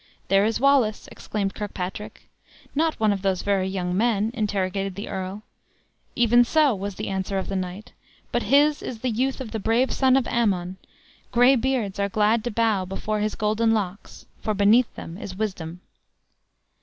[0.29, 2.27] "There is Wallace!" exclaimed Kirkpatrick.
[2.73, 5.43] "Not one of those very young men?" interrogated the earl.
[6.15, 7.91] "Even so," was the answer of the knight;
[8.31, 10.77] "but his is the youth of the brave son of Ammon;
[11.31, 15.81] gray beards are glad to bow before his golden locks, for beneath them is wisdom."